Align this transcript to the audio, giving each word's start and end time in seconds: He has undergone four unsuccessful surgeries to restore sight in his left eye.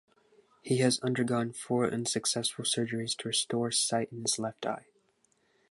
He 0.63 0.77
has 0.77 0.99
undergone 1.01 1.53
four 1.53 1.85
unsuccessful 1.87 2.65
surgeries 2.65 3.15
to 3.17 3.27
restore 3.27 3.69
sight 3.69 4.11
in 4.11 4.23
his 4.23 4.39
left 4.39 4.65
eye. 4.65 4.87